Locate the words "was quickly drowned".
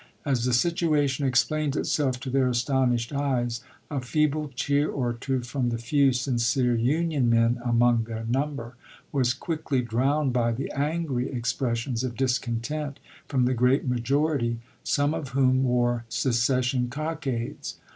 9.11-10.33